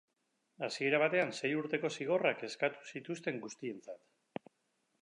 [0.67, 4.05] Hasiera batean sei urteko zigorrak eskatu zituzten guztientzat.